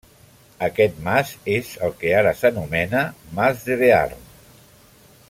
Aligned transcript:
Aquest 0.67 0.97
mas 1.07 1.33
és 1.57 1.69
el 1.87 1.93
que 1.99 2.15
ara 2.23 2.33
s'anomena 2.39 3.05
Mas 3.41 3.63
de 3.69 3.79
Bearn. 3.83 4.29